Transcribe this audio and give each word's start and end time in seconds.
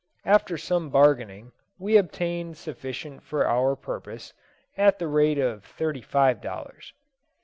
After 0.25 0.57
some 0.57 0.89
bargaining, 0.89 1.51
we 1.77 1.95
obtained 1.95 2.57
sufficient 2.57 3.21
for 3.21 3.47
our 3.47 3.75
purpose, 3.75 4.33
at 4.75 4.97
the 4.97 5.07
rate 5.07 5.37
of 5.37 5.63
thirty 5.63 6.01
five 6.01 6.41
dollars. 6.41 6.93